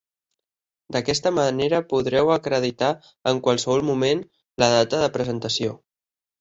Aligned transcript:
D'aquesta 0.95 1.31
manera, 1.39 1.81
podreu 1.91 2.33
acreditar 2.37 2.91
en 3.35 3.45
qualsevol 3.51 3.87
moment 3.93 4.27
la 4.65 4.75
data 4.77 5.07
de 5.07 5.15
presentació. 5.21 5.81